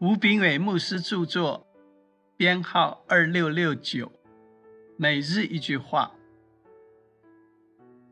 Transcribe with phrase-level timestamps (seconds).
[0.00, 1.68] 吴炳伟牧师著作，
[2.36, 4.10] 编号二六六九。
[4.96, 6.12] 每日一句话：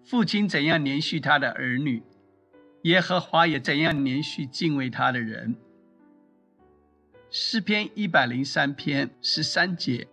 [0.05, 2.05] 父亲怎样连续他的儿女，
[2.83, 5.57] 耶和华也怎样连续敬畏他的人。
[7.31, 10.07] 诗篇一百零三篇十三节，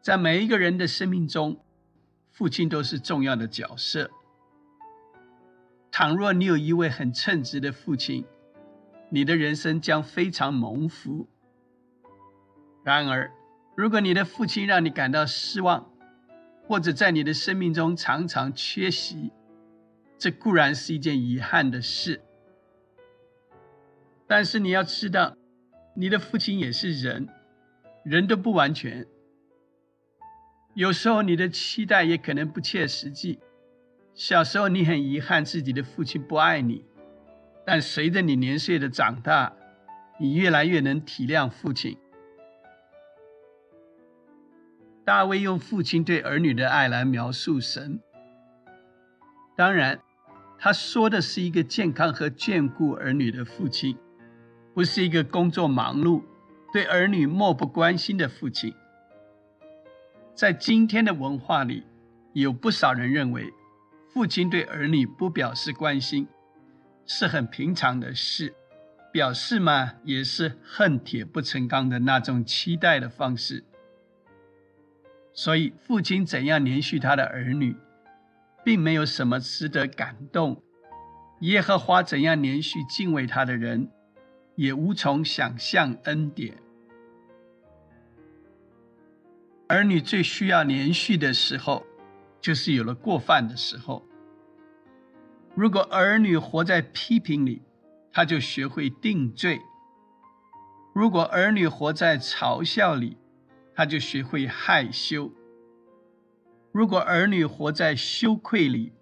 [0.00, 1.64] 在每一个人的生命中，
[2.30, 4.08] 父亲都是重要的角色。
[5.90, 8.24] 倘若你有一位很称职的父亲，
[9.14, 11.28] 你的人生将非常蒙福。
[12.82, 13.30] 然而，
[13.76, 15.92] 如果你的父亲让你感到失望，
[16.66, 19.30] 或者在你的生命中常常缺席，
[20.16, 22.22] 这固然是一件遗憾的事。
[24.26, 25.36] 但是你要知道，
[25.94, 27.28] 你的父亲也是人，
[28.04, 29.06] 人都不完全。
[30.72, 33.40] 有时候你的期待也可能不切实际。
[34.14, 36.86] 小时候你很遗憾自己的父亲不爱你，
[37.64, 39.52] 但随着你年岁的长大，
[40.18, 41.96] 你越来越能体谅父亲。
[45.04, 48.00] 大卫用父亲对儿女的爱来描述神，
[49.56, 50.00] 当然，
[50.58, 53.96] 他说的是一个健康和眷顾儿女的父亲，
[54.74, 56.22] 不是一个工作忙碌、
[56.72, 58.72] 对儿女漠不关心的父亲。
[60.34, 61.84] 在今天的文化里，
[62.32, 63.52] 有不少人认为。
[64.12, 66.28] 父亲对儿女不表示关心，
[67.06, 68.54] 是很平常的事。
[69.12, 73.62] 表示嘛，也是恨铁不成钢的那种期待的方式。
[75.34, 77.76] 所以，父亲怎样连续他的儿女，
[78.64, 80.62] 并没有什么值得感动；
[81.40, 83.90] 耶和华怎样连续敬畏他的人，
[84.54, 86.56] 也无从想象恩典。
[89.68, 91.86] 儿女最需要连续的时候。
[92.40, 94.04] 就是有了过犯的时候。
[95.54, 97.60] 如果儿女活在批评里，
[98.10, 99.58] 他就学会定罪；
[100.94, 103.18] 如果儿女活在嘲笑里，
[103.74, 105.30] 他就学会害羞；
[106.72, 108.92] 如果儿女活在羞愧里，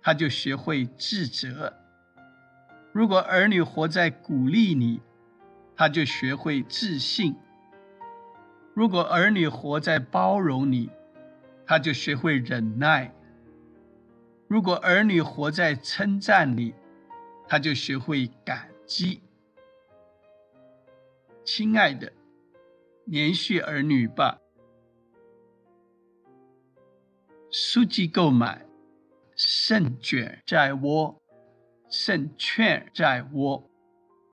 [0.00, 1.74] 他就学会自责；
[2.92, 5.02] 如果儿女活在鼓励里，
[5.76, 7.34] 他就学会自信；
[8.72, 10.88] 如果儿女活在包容里，
[11.66, 13.14] 他就学会忍耐。
[14.52, 16.74] 如果儿女活在称赞里，
[17.48, 19.22] 他就学会感激。
[21.42, 22.12] 亲爱的，
[23.06, 24.38] 连续儿女吧。
[27.50, 28.66] 书籍购买，
[29.34, 31.22] 胜券在握，
[31.88, 33.70] 胜券在握。